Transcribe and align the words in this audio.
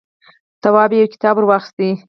تواب 0.61 0.91
يو 0.97 1.11
کتاب 1.13 1.35
ور 1.37 1.45
واخيست. 1.47 1.99